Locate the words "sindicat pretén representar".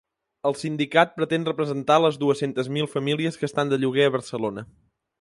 0.61-1.99